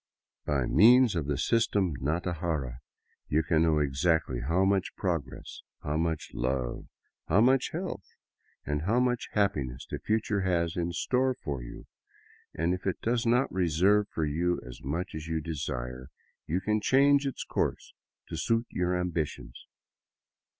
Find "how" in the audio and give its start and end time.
4.39-4.65, 5.83-5.97, 7.27-7.41, 8.81-8.99